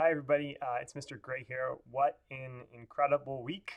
Hi, 0.00 0.12
everybody. 0.12 0.56
Uh, 0.62 0.76
it's 0.80 0.92
Mr. 0.92 1.20
Gray 1.20 1.44
here. 1.48 1.74
What 1.90 2.20
an 2.30 2.60
incredible 2.72 3.42
week 3.42 3.72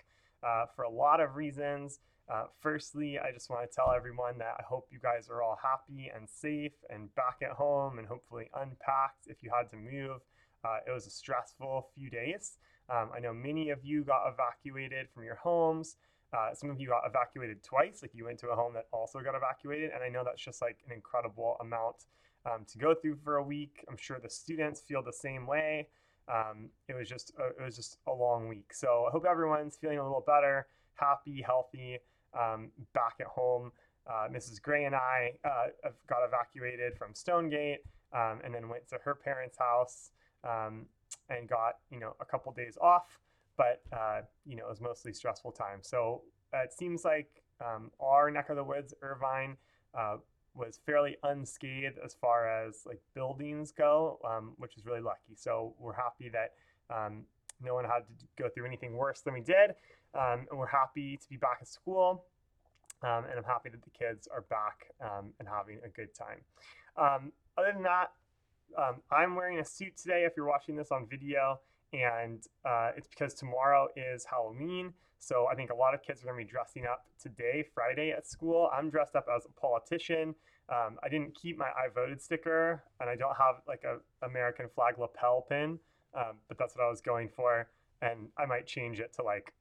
uh, 0.47 0.65
for 0.75 0.83
a 0.83 0.89
lot 0.89 1.19
of 1.19 1.35
reasons. 1.35 1.97
Uh, 2.31 2.43
firstly, 2.59 3.17
I 3.17 3.31
just 3.31 3.49
want 3.49 3.67
to 3.67 3.75
tell 3.75 3.91
everyone 3.91 4.37
that 4.37 4.53
I 4.59 4.61
hope 4.61 4.85
you 4.91 4.99
guys 5.01 5.29
are 5.31 5.41
all 5.41 5.57
happy 5.59 6.11
and 6.15 6.29
safe 6.29 6.73
and 6.91 7.09
back 7.15 7.37
at 7.41 7.53
home 7.53 7.97
and 7.97 8.07
hopefully 8.07 8.51
unpacked 8.53 9.25
if 9.25 9.41
you 9.41 9.49
had 9.49 9.67
to 9.71 9.77
move. 9.77 10.21
Uh, 10.63 10.77
it 10.85 10.91
was 10.91 11.07
a 11.07 11.09
stressful 11.09 11.89
few 11.95 12.11
days. 12.11 12.59
Um, 12.87 13.09
I 13.17 13.19
know 13.19 13.33
many 13.33 13.71
of 13.71 13.79
you 13.83 14.03
got 14.03 14.31
evacuated 14.31 15.07
from 15.11 15.23
your 15.23 15.37
homes. 15.37 15.95
Uh, 16.31 16.53
some 16.53 16.69
of 16.69 16.79
you 16.79 16.87
got 16.87 17.01
evacuated 17.03 17.63
twice, 17.63 18.03
like 18.03 18.11
you 18.13 18.25
went 18.25 18.37
to 18.41 18.49
a 18.49 18.55
home 18.55 18.75
that 18.75 18.85
also 18.93 19.21
got 19.21 19.33
evacuated. 19.33 19.89
And 19.91 20.03
I 20.03 20.09
know 20.09 20.21
that's 20.23 20.43
just 20.43 20.61
like 20.61 20.77
an 20.85 20.93
incredible 20.93 21.57
amount 21.61 22.05
um, 22.45 22.63
to 22.71 22.77
go 22.77 22.93
through 22.93 23.17
for 23.23 23.37
a 23.37 23.43
week. 23.43 23.83
I'm 23.89 23.97
sure 23.97 24.19
the 24.21 24.29
students 24.29 24.81
feel 24.81 25.01
the 25.01 25.11
same 25.11 25.47
way 25.47 25.87
um, 26.31 26.69
it 26.87 26.95
was 26.95 27.09
just 27.09 27.33
a, 27.37 27.47
it 27.61 27.63
was 27.63 27.75
just 27.75 27.97
a 28.07 28.13
long 28.13 28.47
week. 28.47 28.73
So 28.73 29.05
I 29.07 29.11
hope 29.11 29.25
everyone's 29.29 29.75
feeling 29.75 29.99
a 29.99 30.03
little 30.03 30.23
better, 30.25 30.67
happy, 30.95 31.41
healthy, 31.41 31.99
um, 32.39 32.69
back 32.93 33.15
at 33.19 33.27
home. 33.27 33.71
Uh, 34.07 34.27
Mrs. 34.31 34.61
Gray 34.61 34.85
and 34.85 34.95
I 34.95 35.33
uh, 35.43 35.89
got 36.07 36.25
evacuated 36.25 36.97
from 36.97 37.13
Stonegate 37.13 37.81
um, 38.13 38.39
and 38.43 38.53
then 38.53 38.69
went 38.69 38.87
to 38.89 38.97
her 39.03 39.13
parents' 39.13 39.57
house 39.57 40.11
um, 40.43 40.85
and 41.29 41.47
got 41.47 41.77
you 41.91 41.99
know 41.99 42.15
a 42.19 42.25
couple 42.25 42.51
days 42.53 42.77
off. 42.81 43.19
But 43.57 43.81
uh, 43.91 44.21
you 44.45 44.55
know 44.55 44.65
it 44.65 44.69
was 44.69 44.81
mostly 44.81 45.13
stressful 45.13 45.51
time. 45.51 45.79
So 45.81 46.23
uh, 46.53 46.59
it 46.59 46.73
seems 46.73 47.05
like 47.05 47.29
um, 47.63 47.91
our 47.99 48.31
neck 48.31 48.49
of 48.49 48.55
the 48.55 48.63
woods, 48.63 48.93
Irvine, 49.01 49.57
uh, 49.93 50.17
was 50.53 50.79
fairly 50.85 51.17
unscathed 51.23 51.97
as 52.03 52.13
far 52.13 52.47
as 52.47 52.83
like 52.85 52.99
buildings 53.13 53.71
go, 53.71 54.19
um, 54.27 54.53
which 54.57 54.77
is 54.77 54.85
really 54.85 55.01
lucky. 55.01 55.35
So 55.35 55.73
we're 55.79 55.93
happy 55.93 56.29
that 56.29 56.53
um, 56.93 57.23
no 57.63 57.73
one 57.73 57.85
had 57.85 57.99
to 58.19 58.25
go 58.37 58.49
through 58.49 58.65
anything 58.65 58.93
worse 58.95 59.21
than 59.21 59.33
we 59.33 59.41
did, 59.41 59.71
um, 60.13 60.45
and 60.49 60.59
we're 60.59 60.67
happy 60.67 61.17
to 61.17 61.29
be 61.29 61.37
back 61.37 61.59
at 61.61 61.67
school. 61.67 62.25
Um, 63.03 63.25
and 63.29 63.37
I'm 63.37 63.43
happy 63.43 63.69
that 63.69 63.83
the 63.83 63.89
kids 63.89 64.27
are 64.27 64.41
back 64.41 64.91
um, 65.01 65.33
and 65.39 65.47
having 65.47 65.79
a 65.83 65.89
good 65.89 66.13
time. 66.13 66.41
Um, 66.97 67.31
other 67.57 67.71
than 67.73 67.83
that, 67.83 68.11
I'm 69.11 69.35
wearing 69.35 69.59
a 69.59 69.65
suit 69.65 69.97
today. 69.97 70.23
If 70.25 70.33
you're 70.37 70.45
watching 70.45 70.75
this 70.75 70.91
on 70.91 71.07
video, 71.09 71.59
and 71.93 72.45
uh, 72.63 72.91
it's 72.95 73.07
because 73.07 73.33
tomorrow 73.33 73.87
is 73.95 74.25
Halloween. 74.25 74.93
So 75.21 75.47
I 75.51 75.53
think 75.53 75.69
a 75.69 75.75
lot 75.75 75.93
of 75.93 76.01
kids 76.01 76.23
are 76.23 76.25
going 76.25 76.39
to 76.39 76.43
be 76.43 76.51
dressing 76.51 76.87
up 76.87 77.05
today, 77.21 77.63
Friday 77.75 78.09
at 78.09 78.25
school. 78.25 78.71
I'm 78.75 78.89
dressed 78.89 79.15
up 79.15 79.27
as 79.33 79.45
a 79.45 79.49
politician. 79.49 80.33
Um, 80.67 80.97
I 81.03 81.09
didn't 81.09 81.35
keep 81.35 81.59
my 81.59 81.67
I 81.67 81.89
voted 81.93 82.19
sticker, 82.19 82.83
and 82.99 83.07
I 83.07 83.15
don't 83.15 83.37
have 83.37 83.61
like 83.67 83.83
a 83.83 83.99
American 84.25 84.67
flag 84.73 84.97
lapel 84.97 85.45
pin, 85.47 85.77
um, 86.17 86.37
but 86.47 86.57
that's 86.57 86.75
what 86.75 86.83
I 86.83 86.89
was 86.89 87.01
going 87.01 87.29
for. 87.29 87.69
And 88.01 88.29
I 88.35 88.47
might 88.47 88.65
change 88.65 88.99
it 88.99 89.13
to 89.17 89.23
like 89.23 89.53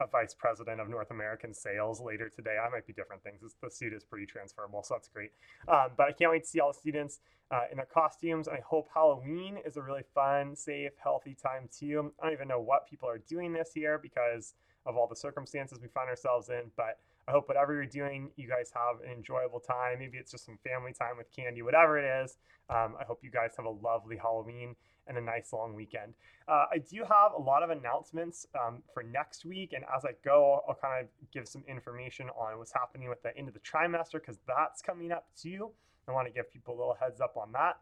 a 0.00 0.06
vice 0.06 0.34
president 0.34 0.82
of 0.82 0.90
North 0.90 1.10
American 1.10 1.54
sales 1.54 1.98
later 1.98 2.28
today. 2.28 2.58
I 2.62 2.68
might 2.68 2.86
be 2.86 2.92
different 2.92 3.22
things. 3.22 3.40
the 3.62 3.70
suit 3.70 3.94
is 3.94 4.04
pretty 4.04 4.26
transferable, 4.26 4.82
so 4.82 4.94
that's 4.94 5.08
great. 5.08 5.30
Um, 5.66 5.92
but 5.96 6.08
I 6.08 6.12
can't 6.12 6.30
wait 6.30 6.42
to 6.42 6.48
see 6.48 6.60
all 6.60 6.72
the 6.72 6.78
students 6.78 7.20
uh, 7.50 7.62
in 7.70 7.78
their 7.78 7.86
costumes. 7.86 8.48
I 8.48 8.60
hope 8.60 8.90
Halloween 8.92 9.56
is 9.64 9.78
a 9.78 9.82
really 9.82 10.04
fun, 10.14 10.54
safe, 10.54 10.92
healthy 11.02 11.34
time 11.34 11.70
too. 11.74 12.12
I 12.20 12.26
don't 12.26 12.34
even 12.34 12.48
know 12.48 12.60
what 12.60 12.86
people 12.86 13.08
are 13.08 13.18
doing 13.18 13.54
this 13.54 13.70
year 13.74 13.98
because 13.98 14.52
of 14.86 14.96
all 14.96 15.06
the 15.06 15.16
circumstances 15.16 15.78
we 15.80 15.88
find 15.88 16.08
ourselves 16.08 16.48
in, 16.48 16.70
but 16.76 16.98
I 17.28 17.32
hope 17.32 17.48
whatever 17.48 17.74
you're 17.74 17.86
doing, 17.86 18.30
you 18.36 18.48
guys 18.48 18.70
have 18.74 19.00
an 19.04 19.12
enjoyable 19.12 19.58
time. 19.58 19.98
Maybe 19.98 20.16
it's 20.16 20.30
just 20.30 20.46
some 20.46 20.58
family 20.66 20.92
time 20.92 21.16
with 21.18 21.26
candy, 21.34 21.60
whatever 21.62 21.98
it 21.98 22.24
is. 22.24 22.36
Um, 22.70 22.94
I 23.00 23.04
hope 23.04 23.20
you 23.22 23.30
guys 23.30 23.50
have 23.56 23.66
a 23.66 23.70
lovely 23.70 24.16
Halloween 24.16 24.76
and 25.08 25.18
a 25.18 25.20
nice 25.20 25.52
long 25.52 25.74
weekend. 25.74 26.14
Uh, 26.48 26.66
I 26.72 26.78
do 26.78 26.98
have 27.00 27.32
a 27.36 27.40
lot 27.40 27.62
of 27.62 27.70
announcements 27.70 28.46
um, 28.60 28.82
for 28.94 29.02
next 29.02 29.44
week, 29.44 29.72
and 29.72 29.84
as 29.96 30.04
I 30.04 30.10
go, 30.24 30.60
I'll 30.68 30.74
kind 30.74 31.04
of 31.04 31.08
give 31.32 31.48
some 31.48 31.64
information 31.68 32.28
on 32.30 32.58
what's 32.58 32.72
happening 32.72 33.08
with 33.08 33.22
the 33.22 33.36
end 33.36 33.48
of 33.48 33.54
the 33.54 33.60
trimester 33.60 34.14
because 34.14 34.38
that's 34.46 34.80
coming 34.80 35.10
up 35.12 35.26
too. 35.40 35.70
I 36.08 36.12
want 36.12 36.28
to 36.28 36.32
give 36.32 36.52
people 36.52 36.74
a 36.74 36.78
little 36.78 36.96
heads 37.00 37.20
up 37.20 37.36
on 37.36 37.50
that. 37.52 37.78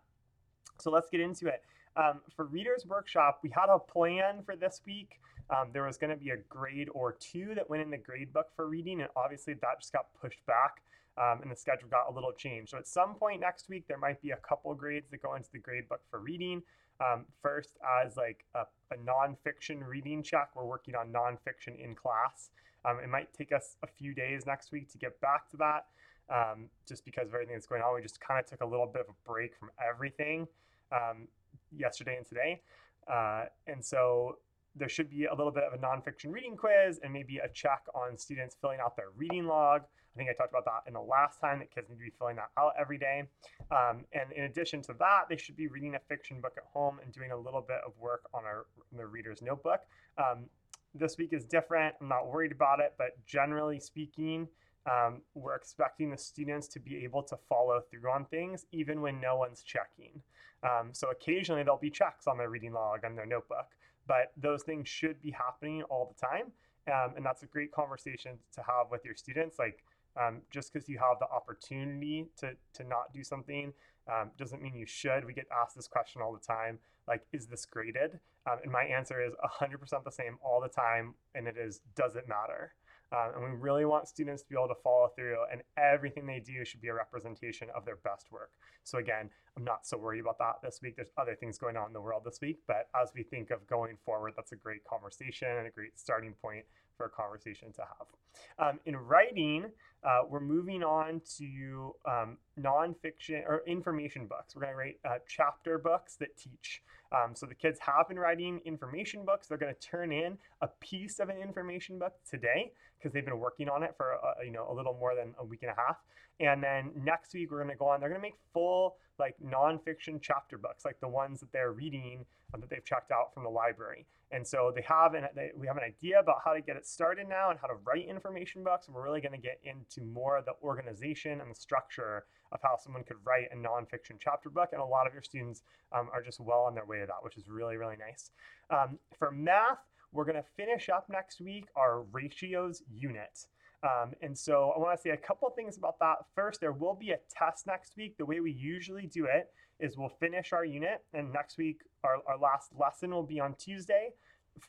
So 0.81 0.91
let's 0.91 1.09
get 1.11 1.21
into 1.21 1.49
it. 1.49 1.62
Um, 1.97 2.21
for 2.34 2.47
Reader's 2.47 2.84
Workshop, 2.87 3.41
we 3.43 3.50
had 3.50 3.69
a 3.69 3.79
plan 3.79 4.43
for 4.45 4.56
this 4.56 4.81
week. 4.87 5.21
Um, 5.50 5.69
there 5.72 5.84
was 5.84 5.97
going 5.97 6.10
to 6.10 6.16
be 6.16 6.31
a 6.31 6.37
grade 6.49 6.88
or 6.93 7.12
two 7.12 7.55
that 7.55 7.69
went 7.69 7.82
in 7.82 7.91
the 7.91 7.99
grade 7.99 8.32
book 8.32 8.47
for 8.56 8.69
reading, 8.69 9.00
and 9.00 9.10
obviously 9.16 9.55
that 9.55 9.81
just 9.81 9.93
got 9.93 10.06
pushed 10.21 10.44
back. 10.47 10.82
Um, 11.16 11.43
and 11.43 11.50
the 11.53 11.56
schedule 11.56 11.88
got 11.88 12.10
a 12.10 12.12
little 12.12 12.32
changed. 12.32 12.71
So 12.71 12.78
at 12.78 12.88
some 12.88 13.15
point 13.15 13.41
next 13.41 13.69
week, 13.69 13.87
there 13.87 13.99
might 13.99 14.21
be 14.21 14.31
a 14.31 14.37
couple 14.37 14.75
grades 14.75 15.09
that 15.12 15.22
go 15.22 15.37
into 15.37 15.49
the 15.53 15.60
grade 15.60 15.88
book 15.88 16.00
for 16.10 16.19
reading. 16.19 16.60
Um, 17.00 17.27
first, 17.41 17.77
as 18.05 18.16
like 18.16 18.44
a, 18.55 18.62
a 18.93 18.97
nonfiction 18.97 19.87
reading 19.87 20.25
check, 20.25 20.50
we're 20.56 20.65
working 20.65 20.97
on 20.97 21.12
nonfiction 21.12 21.78
in 21.78 21.94
class. 21.94 22.50
Um, 22.84 22.99
it 23.03 23.09
might 23.09 23.32
take 23.32 23.53
us 23.53 23.76
a 23.82 23.87
few 23.87 24.12
days 24.12 24.44
next 24.47 24.72
week 24.72 24.91
to 24.93 24.99
get 24.99 25.21
back 25.21 25.49
to 25.50 25.56
that, 25.56 25.87
um, 26.31 26.69
just 26.87 27.05
because 27.05 27.28
of 27.28 27.34
everything 27.34 27.55
that's 27.55 27.66
going 27.66 27.82
on. 27.82 27.94
We 27.94 28.03
just 28.03 28.21
kind 28.21 28.38
of 28.38 28.47
took 28.47 28.61
a 28.61 28.66
little 28.66 28.87
bit 28.87 29.03
of 29.03 29.09
a 29.09 29.28
break 29.28 29.56
from 29.56 29.71
everything 29.82 30.47
um, 30.93 31.28
yesterday 31.76 32.16
and 32.16 32.26
today, 32.26 32.61
uh, 33.06 33.44
and 33.66 33.84
so 33.84 34.38
there 34.77 34.89
should 34.89 35.11
be 35.11 35.27
a 35.27 35.35
little 35.35 35.53
bit 35.53 35.65
of 35.65 35.73
a 35.73 35.79
nonfiction 35.79 36.33
reading 36.33 36.57
quiz 36.57 36.99
and 37.03 37.12
maybe 37.12 37.39
a 37.39 37.49
check 37.49 37.83
on 37.95 38.19
students 38.19 38.57
filling 38.61 38.81
out 38.81 38.97
their 38.97 39.11
reading 39.17 39.47
log. 39.47 39.83
I 39.83 40.19
think 40.19 40.31
I 40.31 40.33
talked 40.33 40.53
about 40.53 40.65
that 40.65 40.89
in 40.89 40.95
the 40.95 41.01
last 41.01 41.41
time 41.41 41.59
that 41.59 41.75
kids 41.75 41.89
need 41.89 41.97
to 41.97 42.03
be 42.03 42.12
filling 42.19 42.37
that 42.37 42.51
out 42.57 42.73
every 42.79 42.99
day. 42.99 43.25
Um, 43.71 44.05
and 44.12 44.33
in 44.33 44.45
addition 44.45 44.81
to 44.83 44.95
that, 45.01 45.23
they 45.29 45.37
should 45.37 45.57
be 45.57 45.67
reading 45.67 45.97
a 45.97 45.99
fiction 46.09 46.41
book 46.41 46.55
at 46.57 46.65
home 46.73 46.99
and 47.03 47.12
doing 47.12 47.33
a 47.33 47.37
little 47.37 47.62
bit 47.62 47.79
of 47.85 47.93
work 47.99 48.23
on 48.33 48.45
our 48.45 48.67
the 48.97 49.07
reader's 49.07 49.43
notebook. 49.43 49.81
Um, 50.19 50.47
this 50.95 51.19
week 51.19 51.33
is 51.33 51.45
different. 51.45 51.97
I'm 52.01 52.09
not 52.09 52.29
worried 52.29 52.53
about 52.53 52.79
it, 52.79 52.95
but 52.97 53.25
generally 53.27 53.81
speaking, 53.81 54.47
um, 54.91 55.23
we're 55.35 55.56
expecting 55.56 56.11
the 56.11 56.19
students 56.19 56.69
to 56.69 56.81
be 56.81 57.03
able 57.05 57.23
to 57.25 57.37
follow 57.49 57.81
through 57.91 58.09
on 58.11 58.27
things 58.27 58.67
even 58.71 59.01
when 59.01 59.21
no 59.21 59.37
one's 59.37 59.62
checking. 59.62 60.23
Um, 60.62 60.91
so 60.93 61.11
occasionally 61.11 61.62
there'll 61.62 61.79
be 61.79 61.91
checks 61.91 62.27
on 62.27 62.39
their 62.39 62.51
reading 62.51 62.73
log 62.73 63.01
and 63.03 63.19
their 63.19 63.27
notebook 63.27 63.67
but 64.07 64.33
those 64.37 64.63
things 64.63 64.89
should 64.89 65.21
be 65.21 65.31
happening 65.31 65.83
all 65.85 66.15
the 66.15 66.27
time. 66.27 66.53
Um, 66.87 67.17
and 67.17 67.25
that's 67.25 67.43
a 67.43 67.47
great 67.47 67.73
conversation 67.73 68.39
to 68.53 68.61
have 68.61 68.91
with 68.91 69.05
your 69.05 69.15
students. 69.15 69.59
Like, 69.59 69.83
um, 70.21 70.43
just 70.51 70.73
because 70.73 70.89
you 70.89 70.99
have 70.99 71.19
the 71.19 71.27
opportunity 71.27 72.27
to, 72.39 72.53
to 72.75 72.85
not 72.85 73.13
do 73.13 73.25
something 73.25 73.73
um, 74.13 74.31
doesn't 74.39 74.63
mean 74.63 74.77
you 74.77 74.87
should. 74.87 75.25
We 75.25 75.33
get 75.33 75.47
asked 75.51 75.77
this 75.77 75.89
question 75.89 76.23
all 76.23 76.33
the 76.33 76.47
time 76.47 76.79
like, 77.07 77.23
is 77.33 77.47
this 77.47 77.67
graded? 77.67 78.19
Um, 78.51 78.59
and 78.63 78.73
my 78.73 78.85
answer 78.85 79.23
is 79.23 79.33
100% 79.61 80.05
the 80.05 80.11
same 80.11 80.39
all 80.43 80.61
the 80.61 80.69
time. 80.69 81.15
And 81.35 81.47
it 81.47 81.57
is, 81.57 81.81
does 81.95 82.17
it 82.17 82.29
matter? 82.29 82.73
Um, 83.15 83.31
and 83.35 83.45
we 83.45 83.51
really 83.59 83.85
want 83.85 84.09
students 84.09 84.43
to 84.43 84.49
be 84.49 84.57
able 84.57 84.69
to 84.69 84.81
follow 84.83 85.09
through, 85.15 85.37
and 85.53 85.63
everything 85.79 86.27
they 86.27 86.41
do 86.41 86.65
should 86.65 86.81
be 86.81 86.89
a 86.89 86.95
representation 86.95 87.69
of 87.75 87.85
their 87.85 87.97
best 87.97 88.33
work. 88.33 88.51
So, 88.83 88.99
again, 88.99 89.31
I'm 89.57 89.65
not 89.65 89.87
so 89.87 89.97
worried 89.97 90.21
about 90.21 90.39
that 90.39 90.57
this 90.63 90.81
week. 90.83 90.97
There's 90.97 91.13
other 91.17 91.37
things 91.37 91.57
going 91.57 91.77
on 91.77 91.87
in 91.87 91.93
the 91.93 92.01
world 92.01 92.23
this 92.25 92.41
week, 92.43 92.59
but 92.67 92.89
as 93.01 93.13
we 93.15 93.23
think 93.23 93.51
of 93.51 93.65
going 93.69 93.97
forward, 94.05 94.33
that's 94.35 94.53
a 94.53 94.57
great 94.57 94.85
conversation 94.85 95.49
and 95.49 95.67
a 95.67 95.71
great 95.71 95.99
starting 95.99 96.33
point 96.43 96.65
for 96.97 97.06
a 97.06 97.10
conversation 97.10 97.72
to 97.72 97.82
have. 97.82 98.69
Um, 98.69 98.81
in 98.87 98.97
writing, 98.97 99.66
uh, 100.05 100.22
we're 100.28 100.41
moving 100.41 100.82
on 100.82 101.21
to 101.38 101.94
um, 102.06 102.38
nonfiction 102.60 103.43
or 103.47 103.62
information 103.66 104.27
books. 104.27 104.55
We're 104.55 104.62
going 104.62 104.72
to 104.72 104.78
write 104.78 104.99
uh, 105.05 105.19
chapter 105.27 105.78
books 105.78 106.16
that 106.16 106.37
teach. 106.37 106.82
Um, 107.12 107.34
so 107.34 107.47
the 107.47 107.55
kids 107.55 107.78
have 107.81 108.09
been 108.09 108.19
writing 108.19 108.60
information 108.65 109.25
books. 109.25 109.47
They're 109.47 109.59
going 109.59 109.75
to 109.75 109.81
turn 109.81 110.12
in 110.12 110.37
a 110.60 110.69
piece 110.81 111.21
of 111.21 111.28
an 111.28 111.38
information 111.38 111.99
book 111.99 112.15
today 112.28 112.72
because 112.99 113.12
they've 113.12 113.25
been 113.25 113.38
working 113.38 113.69
on 113.69 113.82
it 113.82 113.94
for 113.97 114.12
a, 114.12 114.44
you 114.44 114.50
know 114.50 114.66
a 114.71 114.75
little 114.75 114.94
more 114.99 115.15
than 115.15 115.34
a 115.38 115.44
week 115.44 115.62
and 115.62 115.71
a 115.71 115.75
half. 115.75 115.99
And 116.41 116.62
then 116.62 116.91
next 116.97 117.32
week 117.34 117.50
we're 117.50 117.59
going 117.59 117.71
to 117.71 117.76
go 117.76 117.87
on. 117.87 118.00
They're 118.00 118.09
going 118.09 118.21
to 118.21 118.26
make 118.26 118.38
full 118.53 118.97
like 119.19 119.35
nonfiction 119.45 120.21
chapter 120.21 120.59
books, 120.59 120.85
like 120.85 121.01
the 121.01 121.09
ones 121.09 121.41
that 121.41 121.53
they're 121.53 121.73
reading 121.73 122.25
um, 122.53 122.61
that 122.61 122.71
they've 122.71 122.85
checked 122.85 123.11
out 123.11 123.33
from 123.33 123.45
the 123.45 123.51
library. 123.51 124.06
And 124.31 124.47
so 124.47 124.73
they 124.75 124.83
have 124.83 125.15
an 125.15 125.27
they, 125.35 125.50
we 125.56 125.67
have 125.67 125.77
an 125.77 125.85
idea 125.85 126.19
about 126.19 126.38
how 126.44 126.53
to 126.53 126.61
get 126.61 126.77
it 126.77 126.87
started 126.87 127.29
now 127.29 127.50
and 127.50 127.59
how 127.61 127.69
to 127.69 127.75
write 127.85 128.09
information 128.09 128.65
books. 128.65 128.87
And 128.87 128.94
we're 128.94 129.05
really 129.05 129.21
going 129.21 129.33
to 129.33 129.38
get 129.38 129.61
into 129.62 130.03
more 130.03 130.37
of 130.37 130.44
the 130.44 130.55
organization 130.62 131.41
and 131.41 131.50
the 131.50 131.55
structure 131.55 132.25
of 132.53 132.61
how 132.62 132.77
someone 132.77 133.05
could 133.05 133.17
write 133.25 133.49
a 133.53 133.56
nonfiction 133.56 134.17
chapter 134.19 134.50
book. 134.50 134.71
And 134.73 134.81
a 134.81 134.85
lot 134.85 135.06
of 135.06 135.12
your 135.12 135.23
students 135.23 135.62
um, 135.93 136.09
are 136.12 136.23
just 136.23 136.41
well 136.41 136.61
on 136.61 136.75
their 136.75 136.87
way 136.87 136.99
to 137.00 137.06
that, 137.06 137.23
which 137.23 137.37
is 137.37 137.49
really 137.49 137.77
really 137.77 137.97
nice. 137.97 138.31
Um, 138.71 138.99
for 139.19 139.31
math, 139.31 139.79
we're 140.12 140.25
going 140.25 140.37
to 140.37 140.49
finish 140.56 140.88
up 140.88 141.06
next 141.09 141.41
week 141.41 141.67
our 141.77 142.03
ratios 142.12 142.83
unit. 142.93 143.47
Um, 143.85 144.13
and 144.23 144.37
so 144.37 144.73
I 144.75 144.79
want 144.79 144.97
to 144.97 145.03
say 145.03 145.11
a 145.11 145.17
couple 145.17 145.49
things 145.51 145.77
about 145.77 145.99
that. 146.01 146.17
First, 146.35 146.61
there 146.61 146.73
will 146.73 146.95
be 146.95 147.11
a 147.11 147.19
test 147.31 147.67
next 147.67 147.97
week. 147.97 148.17
The 148.17 148.25
way 148.25 148.41
we 148.41 148.51
usually 148.51 149.07
do 149.07 149.27
it 149.27 149.51
is 149.79 149.99
we'll 149.99 150.09
finish 150.09 150.53
our 150.53 150.65
unit, 150.65 151.05
and 151.13 151.33
next 151.33 151.59
week, 151.59 151.81
our, 152.03 152.17
our 152.27 152.39
last 152.39 152.71
lesson 152.79 153.11
will 153.11 153.23
be 153.23 153.41
on 153.41 153.55
Tuesday. 153.57 154.11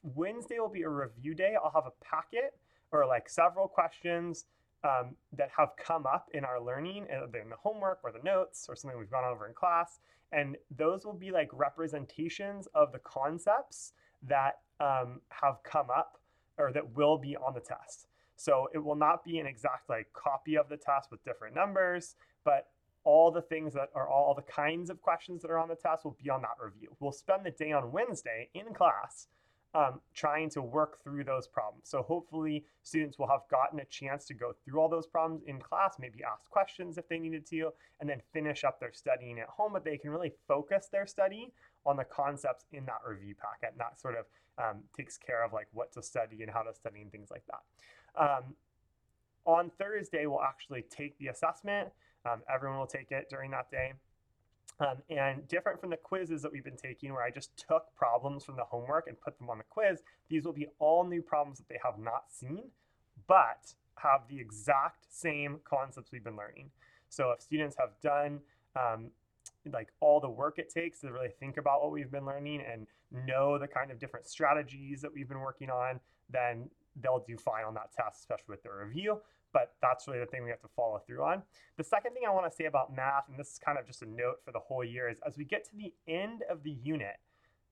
Wednesday 0.04 0.60
will 0.60 0.70
be 0.70 0.82
a 0.82 0.90
review 0.90 1.34
day. 1.34 1.56
I'll 1.64 1.72
have 1.72 1.86
a 1.86 2.04
packet 2.04 2.58
or 2.92 3.06
like 3.06 3.30
several 3.30 3.68
questions 3.68 4.46
um, 4.84 5.16
that 5.38 5.50
have 5.58 5.70
come 5.78 6.06
up 6.06 6.28
in 6.34 6.44
our 6.44 6.62
learning, 6.62 7.08
either 7.12 7.40
in 7.40 7.50
the 7.50 7.56
homework 7.56 8.00
or 8.04 8.12
the 8.12 8.24
notes 8.24 8.66
or 8.68 8.76
something 8.76 9.00
we've 9.00 9.12
gone 9.12 9.24
over 9.24 9.48
in 9.48 9.54
class. 9.54 10.00
And 10.32 10.58
those 10.76 11.06
will 11.06 11.14
be 11.14 11.32
like 11.32 11.50
representations 11.54 12.68
of 12.74 12.92
the 12.92 13.00
concepts 13.00 13.94
that 14.28 14.60
um, 14.80 15.22
have 15.30 15.58
come 15.64 15.88
up 15.96 16.20
or 16.58 16.72
that 16.74 16.96
will 16.96 17.18
be 17.18 17.36
on 17.38 17.54
the 17.54 17.60
test. 17.60 18.08
So 18.36 18.68
it 18.74 18.84
will 18.84 18.96
not 18.96 19.24
be 19.24 19.40
an 19.40 19.46
exact 19.46 19.90
like 19.90 20.08
copy 20.14 20.58
of 20.58 20.70
the 20.70 20.78
test 20.78 21.12
with 21.12 21.24
different 21.24 21.56
numbers, 21.56 22.16
but 22.44 22.68
all 23.04 23.32
the 23.32 23.42
things 23.42 23.74
that 23.74 23.90
are 23.94 24.10
all 24.10 24.34
the 24.34 24.42
kinds 24.42 24.90
of 24.90 25.02
questions 25.02 25.42
that 25.44 25.52
are 25.52 25.60
on 25.60 25.70
the 25.70 25.76
test 25.76 26.04
will 26.04 26.18
be 26.22 26.30
on 26.30 26.42
that 26.42 26.58
review. 26.64 26.90
We'll 27.00 27.12
spend 27.12 27.46
the 27.46 27.52
day 27.52 27.72
on 27.72 27.92
Wednesday 27.92 28.50
in 28.54 28.74
class 28.74 29.28
um, 29.76 30.00
trying 30.14 30.50
to 30.52 30.62
work 30.62 31.04
through 31.04 31.26
those 31.26 31.48
problems. 31.48 31.90
So 31.90 32.02
hopefully 32.02 32.64
students 32.84 33.20
will 33.20 33.28
have 33.28 33.42
gotten 33.52 33.80
a 33.80 33.86
chance 33.86 34.26
to 34.26 34.34
go 34.34 34.54
through 34.64 34.80
all 34.80 34.88
those 34.88 35.06
problems 35.06 35.44
in 35.46 35.60
class, 35.60 35.98
maybe 36.00 36.24
ask 36.24 36.50
questions 36.50 36.98
if 36.98 37.08
they 37.10 37.20
needed 37.20 37.46
to, 37.48 37.72
and 38.00 38.10
then 38.10 38.22
finish 38.32 38.64
up 38.64 38.80
their 38.80 38.94
studying 38.94 39.38
at 39.40 39.50
home, 39.50 39.74
but 39.74 39.84
they 39.84 39.98
can 39.98 40.12
really 40.12 40.32
focus 40.48 40.88
their 40.92 41.06
study 41.06 41.52
on 41.86 41.98
the 41.98 42.06
concepts 42.06 42.66
in 42.72 42.86
that 42.86 43.00
review 43.06 43.36
packet. 43.36 43.74
And 43.74 43.80
that 43.80 44.00
sort 44.00 44.16
of 44.16 44.26
um, 44.58 44.84
takes 44.96 45.18
care 45.18 45.44
of 45.44 45.52
like 45.52 45.68
what 45.74 45.92
to 45.94 46.02
study 46.02 46.42
and 46.42 46.50
how 46.50 46.62
to 46.62 46.74
study 46.74 47.02
and 47.02 47.12
things 47.12 47.30
like 47.30 47.44
that. 47.48 47.60
Um, 48.18 48.56
on 49.46 49.72
Thursday, 49.78 50.26
we'll 50.26 50.42
actually 50.42 50.84
take 50.90 51.18
the 51.20 51.28
assessment. 51.28 51.90
Um, 52.26 52.42
everyone 52.54 52.80
will 52.80 52.88
take 52.88 53.12
it 53.12 53.28
during 53.30 53.52
that 53.52 53.70
day. 53.70 53.94
Um, 54.80 54.98
and 55.10 55.48
different 55.48 55.80
from 55.80 55.90
the 55.92 55.98
quizzes 55.98 56.42
that 56.42 56.52
we've 56.52 56.64
been 56.64 56.76
taking, 56.76 57.14
where 57.14 57.24
I 57.24 57.30
just 57.30 57.56
took 57.56 57.96
problems 57.96 58.44
from 58.44 58.58
the 58.58 58.64
homework 58.64 59.08
and 59.08 59.20
put 59.20 59.38
them 59.38 59.50
on 59.50 59.60
the 59.60 59.64
quiz, 59.70 60.02
these 60.30 60.44
will 60.44 60.54
be 60.54 60.68
all 60.80 61.06
new 61.06 61.22
problems 61.22 61.60
that 61.60 61.70
they 61.70 61.80
have 61.84 61.98
not 61.98 62.26
seen, 62.30 62.64
but 63.28 63.74
have 63.98 64.22
the 64.28 64.40
exact 64.40 65.06
same 65.10 65.60
concepts 65.64 66.12
we've 66.12 66.24
been 66.24 66.36
learning. 66.36 66.72
So 67.10 67.32
if 67.32 67.42
students 67.42 67.76
have 67.80 67.92
done 68.02 68.42
um, 68.76 69.12
like 69.72 69.94
all 70.00 70.20
the 70.20 70.30
work 70.30 70.60
it 70.60 70.70
takes 70.70 71.00
to 71.02 71.12
really 71.12 71.32
think 71.40 71.58
about 71.58 71.82
what 71.82 71.92
we've 71.92 72.12
been 72.12 72.26
learning 72.26 72.62
and 72.62 72.88
know 73.26 73.58
the 73.58 73.68
kind 73.68 73.92
of 73.92 74.00
different 74.00 74.28
strategies 74.28 75.02
that 75.02 75.14
we've 75.14 75.30
been 75.30 75.40
working 75.40 75.70
on, 75.70 76.00
then 76.30 76.70
they'll 77.02 77.24
do 77.28 77.38
fine 77.38 77.66
on 77.66 77.74
that 77.76 77.92
test, 77.92 78.20
especially 78.20 78.50
with 78.50 78.64
the 78.64 78.70
review 78.72 79.20
but 79.56 79.72
that's 79.82 80.06
really 80.06 80.20
the 80.20 80.26
thing 80.26 80.44
we 80.44 80.50
have 80.50 80.62
to 80.62 80.68
follow 80.76 81.00
through 81.08 81.24
on. 81.24 81.42
The 81.78 81.84
second 81.86 82.12
thing 82.12 82.24
I 82.28 82.32
want 82.32 82.52
to 82.52 82.54
say 82.54 82.66
about 82.66 82.94
math, 82.94 83.30
and 83.30 83.40
this 83.40 83.54
is 83.54 83.58
kind 83.58 83.80
of 83.80 83.88
just 83.88 84.02
a 84.02 84.06
note 84.06 84.44
for 84.44 84.52
the 84.52 84.60
whole 84.60 84.84
year, 84.84 85.08
is 85.08 85.18
as 85.26 85.38
we 85.38 85.46
get 85.46 85.64
to 85.70 85.78
the 85.78 85.94
end 86.10 86.44
of 86.52 86.64
the 86.64 86.72
unit, 86.84 87.16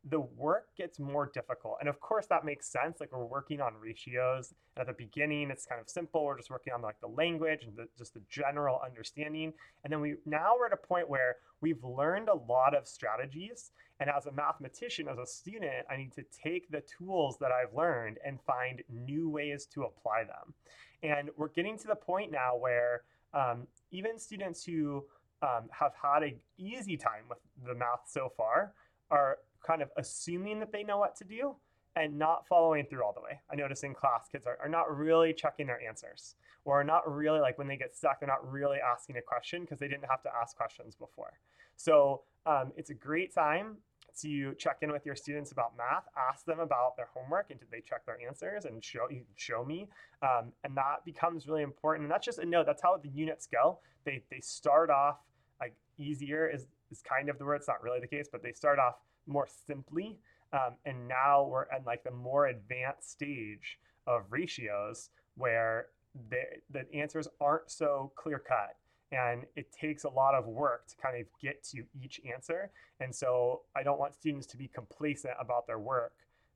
the 0.10 0.20
work 0.20 0.68
gets 0.78 1.00
more 1.00 1.32
difficult. 1.34 1.78
And 1.80 1.88
of 1.88 2.00
course, 2.02 2.26
that 2.28 2.44
makes 2.44 2.68
sense. 2.68 3.00
Like 3.00 3.14
we're 3.14 3.26
working 3.26 3.62
on 3.62 3.74
ratios. 3.80 4.54
And 4.76 4.82
at 4.82 4.88
the 4.88 5.06
beginning, 5.06 5.50
it's 5.50 5.66
kind 5.66 5.80
of 5.80 5.90
simple. 5.90 6.26
We're 6.26 6.38
just 6.38 6.50
working 6.50 6.74
on 6.74 6.82
like 6.82 7.00
the 7.00 7.08
language 7.08 7.64
and 7.64 7.76
the, 7.76 7.88
just 7.98 8.14
the 8.14 8.22
general 8.30 8.82
understanding. 8.86 9.54
And 9.84 9.94
then 9.94 10.02
we 10.02 10.16
now 10.26 10.56
we're 10.60 10.66
at 10.66 10.74
a 10.74 10.88
point 10.88 11.10
where 11.10 11.38
we've 11.62 11.84
learned 11.84 12.28
a 12.28 12.36
lot 12.36 12.76
of 12.76 12.86
strategies. 12.86 13.72
And 14.02 14.10
as 14.10 14.26
a 14.26 14.32
mathematician, 14.34 15.08
as 15.08 15.18
a 15.18 15.26
student, 15.26 15.86
I 15.90 15.96
need 15.96 16.12
to 16.14 16.24
take 16.44 16.70
the 16.70 16.82
tools 16.82 17.38
that 17.40 17.52
I've 17.52 17.74
learned 17.74 18.18
and 18.26 18.42
find 18.42 18.82
new 18.90 19.30
ways 19.30 19.66
to 19.74 19.84
apply 19.84 20.26
them. 20.26 20.54
And 21.02 21.30
we're 21.38 21.50
getting 21.50 21.78
to 21.78 21.88
the 21.88 21.96
point 21.96 22.32
now 22.32 22.58
where 22.58 23.04
um, 23.34 23.68
even 23.92 24.20
students 24.20 24.66
who 24.66 25.06
um, 25.42 25.70
have 25.72 25.94
had 26.02 26.24
an 26.24 26.36
easy 26.58 26.98
time 26.98 27.24
with 27.30 27.40
the 27.66 27.76
math 27.76 28.04
so 28.08 28.32
far 28.36 28.74
are 29.12 29.38
kind 29.66 29.82
of 29.82 29.90
assuming 29.98 30.60
that 30.60 30.72
they 30.72 30.84
know 30.84 30.98
what 30.98 31.16
to 31.18 31.24
do 31.24 31.56
and 31.96 32.18
not 32.18 32.48
following 32.48 32.86
through 32.86 33.04
all 33.04 33.14
the 33.14 33.22
way. 33.22 33.40
I 33.52 33.56
notice 33.56 33.84
in 33.84 33.94
class, 33.94 34.28
kids 34.32 34.48
are, 34.48 34.58
are 34.62 34.70
not 34.70 34.96
really 34.96 35.34
checking 35.34 35.68
their 35.68 35.82
answers 35.82 36.36
or 36.66 36.80
are 36.80 36.84
not 36.84 37.12
really 37.12 37.40
like 37.40 37.58
when 37.58 37.68
they 37.68 37.78
get 37.78 37.96
stuck, 37.96 38.20
they're 38.20 38.28
not 38.28 38.50
really 38.50 38.78
asking 38.80 39.18
a 39.18 39.22
question 39.22 39.62
because 39.62 39.80
they 39.80 39.88
didn't 39.88 40.06
have 40.10 40.24
to 40.24 40.30
ask 40.42 40.56
questions 40.56 40.96
before. 40.96 41.34
So 41.76 42.22
um, 42.46 42.72
it's 42.78 42.90
a 42.90 42.94
great 42.94 43.34
time 43.34 43.78
to 44.22 44.54
check 44.56 44.78
in 44.82 44.92
with 44.92 45.06
your 45.06 45.16
students 45.16 45.52
about 45.52 45.76
math, 45.78 46.06
ask 46.30 46.46
them 46.46 46.60
about 46.60 46.96
their 46.96 47.08
homework 47.14 47.48
and 47.50 47.60
did 47.60 47.70
they 47.72 47.82
check 47.82 48.06
their 48.06 48.18
answers 48.26 48.66
and 48.66 48.84
show 48.84 49.08
you 49.10 49.24
show 49.36 49.66
me. 49.66 49.88
Um, 50.22 50.52
and 50.64 50.78
that 50.78 51.04
becomes 51.06 51.48
really 51.48 51.64
important. 51.64 52.04
And 52.04 52.12
that's 52.12 52.26
just 52.26 52.40
a 52.40 52.46
note. 52.46 52.66
That's 52.66 52.82
how 52.82 52.98
the 52.98 53.10
units 53.10 53.48
go. 53.48 53.80
They 54.06 54.24
they 54.30 54.40
start 54.40 54.90
off 54.90 55.18
like 55.60 55.76
easier 55.98 56.48
is 56.48 56.68
is 56.92 57.02
kind 57.02 57.30
of 57.30 57.38
the 57.40 57.46
word. 57.46 57.56
It's 57.56 57.68
not 57.68 57.84
really 57.84 58.00
the 58.00 58.08
case, 58.08 58.28
but 58.32 58.44
they 58.44 58.52
start 58.52 58.78
off 58.78 58.96
more 59.28 59.48
simply. 59.68 60.18
Um, 60.52 60.76
and 60.86 61.08
now 61.08 61.48
we're 61.48 61.66
at 61.72 61.86
like 61.86 62.04
the 62.04 62.12
more 62.12 62.48
advanced 62.48 63.12
stage 63.12 63.80
of 64.06 64.24
ratios 64.30 65.10
where 65.36 65.88
the 66.30 66.44
the 66.70 66.94
answers 66.94 67.28
aren't 67.42 67.72
so 67.72 68.12
clear 68.16 68.38
cut 68.38 68.76
and 69.14 69.44
it 69.56 69.72
takes 69.72 70.04
a 70.04 70.10
lot 70.10 70.34
of 70.34 70.48
work 70.48 70.88
to 70.88 70.96
kind 70.98 71.20
of 71.20 71.28
get 71.42 71.64
to 71.64 71.84
each 72.02 72.20
answer. 72.32 72.72
And 73.00 73.14
so 73.14 73.62
I 73.76 73.84
don't 73.84 74.00
want 74.00 74.16
students 74.16 74.48
to 74.48 74.58
be 74.58 74.68
complacent 74.68 75.36
about 75.40 75.68
their 75.68 75.80
work 75.80 76.14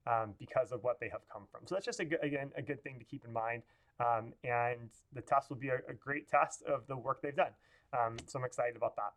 um, 0.07 0.33
because 0.39 0.71
of 0.71 0.83
what 0.83 0.99
they 0.99 1.09
have 1.09 1.21
come 1.31 1.43
from. 1.51 1.61
So 1.65 1.75
that's 1.75 1.85
just 1.85 1.99
a 1.99 2.05
good, 2.05 2.19
again 2.23 2.51
a 2.57 2.61
good 2.61 2.81
thing 2.83 2.97
to 2.99 3.05
keep 3.05 3.25
in 3.25 3.33
mind. 3.33 3.63
Um, 3.99 4.33
and 4.43 4.89
the 5.13 5.21
test 5.21 5.49
will 5.49 5.57
be 5.57 5.69
a, 5.69 5.79
a, 5.89 5.93
great 5.93 6.29
test 6.29 6.61
of 6.63 6.85
the 6.87 6.95
work 6.95 7.21
they've 7.23 7.35
done. 7.35 7.51
Um, 7.93 8.17
so 8.25 8.39
I'm 8.39 8.45
excited 8.45 8.75
about 8.75 8.95
that. 8.95 9.13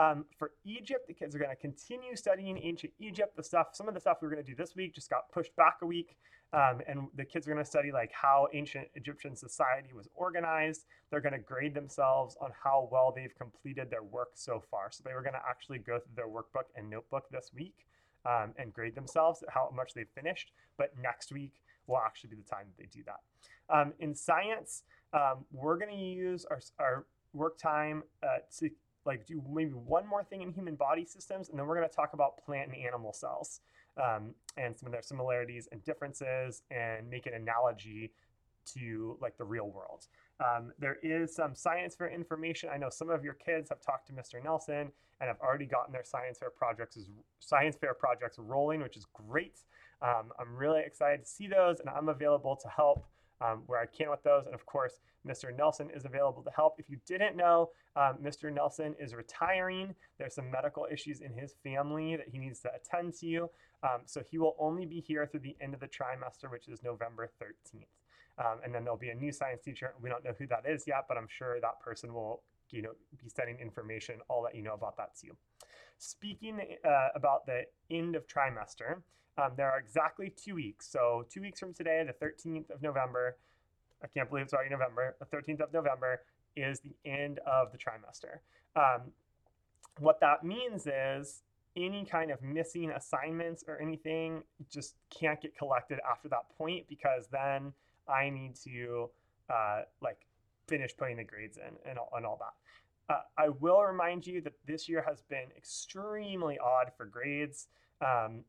Um, 0.00 0.24
for 0.38 0.52
Egypt, 0.64 1.06
the 1.06 1.14
kids 1.14 1.34
are 1.34 1.38
going 1.38 1.50
to 1.50 1.56
continue 1.56 2.16
studying 2.16 2.58
ancient 2.58 2.92
Egypt. 2.98 3.36
The 3.36 3.42
stuff, 3.42 3.68
some 3.72 3.88
of 3.88 3.94
the 3.94 4.00
stuff 4.00 4.18
we 4.20 4.28
were 4.28 4.34
going 4.34 4.44
to 4.44 4.50
do 4.50 4.56
this 4.56 4.76
week 4.76 4.94
just 4.94 5.10
got 5.10 5.30
pushed 5.32 5.54
back 5.56 5.78
a 5.82 5.86
week. 5.86 6.16
Um, 6.52 6.80
and 6.86 7.08
the 7.16 7.24
kids 7.24 7.46
are 7.46 7.52
going 7.52 7.62
to 7.62 7.68
study 7.68 7.90
like 7.90 8.12
how 8.12 8.46
ancient 8.54 8.88
Egyptian 8.94 9.34
society 9.34 9.92
was 9.94 10.08
organized. 10.14 10.84
They're 11.10 11.20
going 11.20 11.32
to 11.32 11.38
grade 11.38 11.74
themselves 11.74 12.36
on 12.40 12.50
how 12.62 12.88
well 12.92 13.12
they've 13.14 13.34
completed 13.36 13.90
their 13.90 14.02
work 14.02 14.30
so 14.34 14.62
far. 14.70 14.90
So 14.92 15.02
they 15.04 15.12
were 15.14 15.22
going 15.22 15.34
to 15.34 15.42
actually 15.48 15.78
go 15.78 15.98
through 15.98 16.14
their 16.14 16.28
workbook 16.28 16.68
and 16.76 16.88
notebook 16.88 17.24
this 17.30 17.50
week 17.54 17.86
um, 18.24 18.52
and 18.58 18.72
grade 18.72 18.94
themselves 18.94 19.42
how 19.48 19.72
much 19.74 19.92
they've 19.94 20.08
finished. 20.14 20.52
But 20.78 20.92
next 21.02 21.32
week 21.32 21.62
will 21.86 21.98
actually 21.98 22.30
be 22.30 22.36
the 22.36 22.48
time 22.48 22.66
that 22.66 22.78
they 22.78 22.88
do 22.92 23.02
that. 23.04 23.20
Um, 23.68 23.92
in 23.98 24.14
science, 24.14 24.84
um, 25.12 25.44
we're 25.50 25.78
going 25.78 25.90
to 25.90 25.96
use 25.96 26.44
our, 26.50 26.60
our 26.78 27.06
work 27.36 27.58
time 27.58 28.02
uh, 28.22 28.38
to 28.58 28.70
like 29.04 29.26
do 29.26 29.42
maybe 29.52 29.70
one 29.70 30.06
more 30.06 30.24
thing 30.24 30.42
in 30.42 30.52
human 30.52 30.74
body 30.74 31.04
systems, 31.04 31.48
and 31.48 31.58
then 31.58 31.66
we're 31.66 31.76
going 31.76 31.88
to 31.88 31.94
talk 31.94 32.12
about 32.12 32.44
plant 32.44 32.72
and 32.72 32.76
animal 32.84 33.12
cells 33.12 33.60
um, 34.02 34.34
and 34.56 34.76
some 34.76 34.86
of 34.86 34.92
their 34.92 35.02
similarities 35.02 35.68
and 35.70 35.84
differences, 35.84 36.62
and 36.70 37.08
make 37.08 37.26
an 37.26 37.34
analogy 37.34 38.12
to 38.74 39.16
like 39.20 39.36
the 39.38 39.44
real 39.44 39.68
world. 39.68 40.06
Um, 40.44 40.72
there 40.78 40.98
is 41.02 41.34
some 41.34 41.54
science 41.54 41.94
fair 41.94 42.10
information. 42.10 42.68
I 42.72 42.76
know 42.76 42.90
some 42.90 43.10
of 43.10 43.24
your 43.24 43.34
kids 43.34 43.70
have 43.70 43.80
talked 43.80 44.08
to 44.08 44.12
Mr. 44.12 44.42
Nelson 44.42 44.90
and 45.20 45.28
have 45.28 45.40
already 45.40 45.66
gotten 45.66 45.92
their 45.92 46.04
science 46.04 46.38
fair 46.38 46.50
projects 46.50 46.98
science 47.38 47.76
fair 47.76 47.94
projects 47.94 48.38
rolling, 48.38 48.82
which 48.82 48.96
is 48.96 49.06
great. 49.14 49.60
Um, 50.02 50.30
I'm 50.38 50.54
really 50.54 50.82
excited 50.84 51.24
to 51.24 51.30
see 51.30 51.46
those, 51.46 51.80
and 51.80 51.88
I'm 51.88 52.08
available 52.08 52.56
to 52.56 52.68
help 52.68 53.06
um, 53.40 53.62
where 53.66 53.80
I 53.80 53.86
can 53.86 54.10
with 54.10 54.22
those. 54.22 54.46
And 54.46 54.54
of 54.54 54.64
course, 54.66 55.00
Mr. 55.26 55.54
Nelson 55.56 55.90
is 55.94 56.04
available 56.04 56.42
to 56.42 56.50
help. 56.50 56.76
If 56.78 56.88
you 56.88 56.98
didn't 57.06 57.36
know, 57.36 57.70
um, 57.96 58.18
Mr. 58.22 58.52
Nelson 58.52 58.94
is 58.98 59.14
retiring. 59.14 59.94
There's 60.18 60.34
some 60.34 60.50
medical 60.50 60.86
issues 60.90 61.20
in 61.20 61.32
his 61.32 61.54
family 61.62 62.16
that 62.16 62.28
he 62.28 62.38
needs 62.38 62.60
to 62.60 62.70
attend 62.74 63.14
to. 63.20 63.50
Um, 63.82 64.00
so 64.04 64.22
he 64.28 64.38
will 64.38 64.56
only 64.58 64.86
be 64.86 65.00
here 65.00 65.26
through 65.26 65.40
the 65.40 65.56
end 65.60 65.74
of 65.74 65.80
the 65.80 65.88
trimester, 65.88 66.50
which 66.50 66.68
is 66.68 66.82
November 66.82 67.28
13th. 67.42 67.84
Um, 68.38 68.58
and 68.64 68.74
then 68.74 68.84
there'll 68.84 68.98
be 68.98 69.10
a 69.10 69.14
new 69.14 69.32
science 69.32 69.62
teacher. 69.62 69.94
We 70.00 70.10
don't 70.10 70.24
know 70.24 70.34
who 70.38 70.46
that 70.48 70.64
is 70.66 70.84
yet, 70.86 71.06
but 71.08 71.16
I'm 71.16 71.28
sure 71.28 71.58
that 71.60 71.80
person 71.80 72.12
will 72.12 72.42
you 72.70 72.82
know, 72.82 72.92
be 73.22 73.28
sending 73.28 73.58
information. 73.58 74.16
I'll 74.30 74.42
let 74.42 74.54
you 74.54 74.62
know 74.62 74.74
about 74.74 74.96
that 74.96 75.10
too. 75.20 75.36
Speaking 75.98 76.60
uh, 76.84 77.08
about 77.14 77.46
the 77.46 77.62
end 77.90 78.16
of 78.16 78.26
trimester, 78.26 79.02
um, 79.38 79.52
there 79.56 79.70
are 79.70 79.78
exactly 79.78 80.32
two 80.36 80.54
weeks. 80.54 80.88
So 80.90 81.26
two 81.30 81.40
weeks 81.40 81.60
from 81.60 81.74
today, 81.74 82.04
the 82.06 82.26
13th 82.26 82.70
of 82.70 82.82
November, 82.82 83.36
I 84.02 84.06
can't 84.06 84.28
believe 84.28 84.44
it's 84.44 84.54
already 84.54 84.70
November, 84.70 85.16
the 85.18 85.36
13th 85.36 85.60
of 85.60 85.72
November 85.72 86.22
is 86.56 86.80
the 86.80 86.94
end 87.04 87.38
of 87.46 87.72
the 87.72 87.78
trimester. 87.78 88.38
Um, 88.74 89.12
what 89.98 90.20
that 90.20 90.44
means 90.44 90.86
is 90.86 91.42
any 91.76 92.04
kind 92.04 92.30
of 92.30 92.42
missing 92.42 92.90
assignments 92.90 93.64
or 93.68 93.78
anything 93.80 94.42
just 94.70 94.94
can't 95.10 95.40
get 95.40 95.56
collected 95.56 95.98
after 96.10 96.28
that 96.28 96.48
point 96.56 96.86
because 96.88 97.26
then 97.30 97.72
I 98.08 98.30
need 98.30 98.54
to 98.64 99.10
uh, 99.50 99.82
like 100.00 100.18
finish 100.66 100.96
putting 100.96 101.18
the 101.18 101.24
grades 101.24 101.58
in 101.58 101.74
and 101.88 101.98
all, 101.98 102.10
and 102.16 102.24
all 102.24 102.38
that. 102.40 103.14
Uh, 103.14 103.20
I 103.38 103.48
will 103.50 103.82
remind 103.82 104.26
you 104.26 104.40
that 104.42 104.54
this 104.66 104.88
year 104.88 105.04
has 105.06 105.22
been 105.22 105.48
extremely 105.56 106.58
odd 106.58 106.90
for 106.96 107.04
grades. 107.06 107.68
Um, 108.00 108.40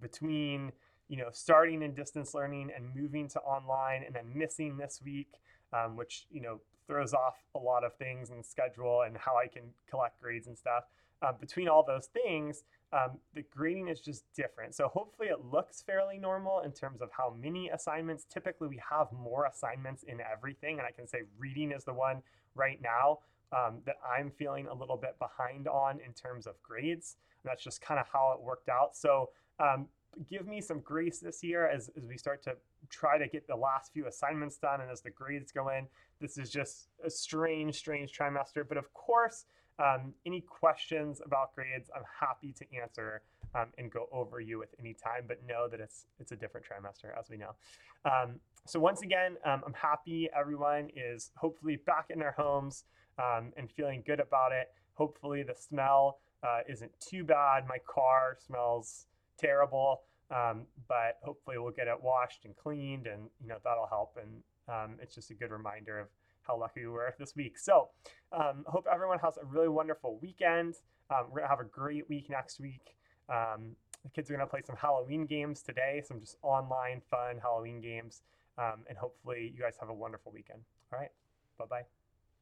between 0.00 0.72
you 1.08 1.16
know 1.16 1.28
starting 1.32 1.82
in 1.82 1.94
distance 1.94 2.34
learning 2.34 2.70
and 2.74 2.94
moving 2.94 3.28
to 3.28 3.40
online 3.40 4.02
and 4.04 4.14
then 4.14 4.26
missing 4.34 4.76
this 4.76 5.00
week 5.04 5.34
um, 5.72 5.96
which 5.96 6.26
you 6.30 6.40
know 6.40 6.60
throws 6.86 7.12
off 7.12 7.36
a 7.54 7.58
lot 7.58 7.84
of 7.84 7.94
things 7.96 8.30
and 8.30 8.44
schedule 8.44 9.02
and 9.02 9.16
how 9.16 9.36
i 9.36 9.46
can 9.46 9.62
collect 9.88 10.20
grades 10.20 10.46
and 10.46 10.56
stuff 10.56 10.84
uh, 11.22 11.32
between 11.32 11.68
all 11.68 11.84
those 11.84 12.06
things 12.06 12.64
um, 12.92 13.18
the 13.34 13.42
grading 13.54 13.88
is 13.88 14.00
just 14.00 14.24
different 14.34 14.74
so 14.74 14.88
hopefully 14.88 15.28
it 15.28 15.44
looks 15.50 15.82
fairly 15.82 16.18
normal 16.18 16.60
in 16.60 16.72
terms 16.72 17.00
of 17.00 17.10
how 17.16 17.34
many 17.40 17.68
assignments 17.70 18.24
typically 18.30 18.68
we 18.68 18.80
have 18.90 19.08
more 19.12 19.46
assignments 19.46 20.02
in 20.04 20.18
everything 20.20 20.78
and 20.78 20.86
i 20.86 20.90
can 20.90 21.06
say 21.06 21.18
reading 21.38 21.72
is 21.72 21.84
the 21.84 21.92
one 21.92 22.22
right 22.54 22.80
now 22.82 23.18
um, 23.52 23.78
that 23.86 23.96
I'm 24.06 24.30
feeling 24.30 24.66
a 24.66 24.74
little 24.74 24.96
bit 24.96 25.16
behind 25.18 25.68
on 25.68 26.00
in 26.04 26.12
terms 26.12 26.46
of 26.46 26.54
grades. 26.62 27.16
And 27.42 27.50
that's 27.50 27.62
just 27.62 27.80
kind 27.80 27.98
of 28.00 28.06
how 28.12 28.32
it 28.36 28.42
worked 28.42 28.68
out. 28.68 28.96
So 28.96 29.30
um, 29.60 29.86
give 30.28 30.46
me 30.46 30.60
some 30.60 30.80
grace 30.80 31.18
this 31.18 31.42
year 31.42 31.68
as, 31.68 31.90
as 31.96 32.04
we 32.04 32.16
start 32.16 32.42
to 32.44 32.56
try 32.88 33.18
to 33.18 33.28
get 33.28 33.46
the 33.46 33.56
last 33.56 33.92
few 33.92 34.06
assignments 34.06 34.56
done 34.56 34.80
and 34.80 34.90
as 34.90 35.00
the 35.00 35.10
grades 35.10 35.52
go 35.52 35.68
in. 35.68 35.86
This 36.20 36.38
is 36.38 36.50
just 36.50 36.88
a 37.04 37.10
strange, 37.10 37.76
strange 37.76 38.12
trimester. 38.16 38.66
But 38.68 38.78
of 38.78 38.92
course, 38.94 39.44
um, 39.78 40.12
any 40.26 40.40
questions 40.40 41.20
about 41.24 41.54
grades, 41.54 41.90
I'm 41.94 42.02
happy 42.20 42.52
to 42.52 42.64
answer 42.76 43.22
um, 43.54 43.66
and 43.78 43.90
go 43.90 44.08
over 44.12 44.40
you 44.40 44.58
with 44.58 44.74
any 44.78 44.94
time, 44.94 45.24
but 45.26 45.38
know 45.46 45.68
that 45.68 45.80
it's 45.80 46.06
it's 46.18 46.32
a 46.32 46.36
different 46.36 46.66
trimester 46.66 47.18
as 47.18 47.30
we 47.30 47.36
know. 47.36 47.54
Um, 48.04 48.40
so 48.66 48.78
once 48.80 49.02
again, 49.02 49.36
um, 49.44 49.62
I'm 49.66 49.74
happy 49.74 50.28
everyone 50.38 50.90
is 50.94 51.30
hopefully 51.36 51.76
back 51.76 52.06
in 52.10 52.18
their 52.18 52.34
homes 52.36 52.84
um, 53.18 53.52
and 53.56 53.70
feeling 53.70 54.02
good 54.06 54.20
about 54.20 54.52
it. 54.52 54.72
Hopefully 54.94 55.42
the 55.42 55.54
smell 55.54 56.18
uh, 56.42 56.60
isn't 56.68 56.92
too 57.00 57.24
bad. 57.24 57.66
My 57.68 57.78
car 57.86 58.36
smells 58.44 59.06
terrible, 59.38 60.02
um, 60.30 60.62
but 60.88 61.18
hopefully 61.22 61.58
we'll 61.58 61.72
get 61.72 61.88
it 61.88 62.02
washed 62.02 62.44
and 62.44 62.56
cleaned, 62.56 63.06
and 63.06 63.28
you 63.40 63.48
know 63.48 63.56
that'll 63.64 63.86
help. 63.86 64.18
And 64.20 64.42
um, 64.68 64.96
it's 65.00 65.14
just 65.14 65.30
a 65.30 65.34
good 65.34 65.50
reminder 65.50 65.98
of 65.98 66.08
how 66.42 66.58
lucky 66.58 66.80
we 66.80 66.88
were 66.88 67.14
this 67.18 67.34
week. 67.36 67.58
So, 67.58 67.88
um, 68.32 68.64
hope 68.66 68.86
everyone 68.92 69.18
has 69.20 69.36
a 69.36 69.44
really 69.44 69.68
wonderful 69.68 70.18
weekend. 70.20 70.74
Um, 71.10 71.26
we're 71.30 71.40
gonna 71.40 71.50
have 71.50 71.60
a 71.60 71.64
great 71.64 72.08
week 72.08 72.28
next 72.30 72.60
week. 72.60 72.96
Um, 73.28 73.76
the 74.02 74.10
kids 74.10 74.30
are 74.30 74.34
gonna 74.34 74.46
play 74.46 74.62
some 74.64 74.76
Halloween 74.76 75.26
games 75.26 75.62
today, 75.62 76.02
some 76.06 76.20
just 76.20 76.36
online 76.42 77.00
fun 77.10 77.38
Halloween 77.42 77.80
games, 77.80 78.22
um, 78.58 78.84
and 78.88 78.98
hopefully 78.98 79.52
you 79.54 79.62
guys 79.62 79.76
have 79.80 79.88
a 79.88 79.94
wonderful 79.94 80.32
weekend. 80.32 80.60
All 80.92 80.98
right, 80.98 81.10
bye 81.58 81.66
bye. 81.68 81.97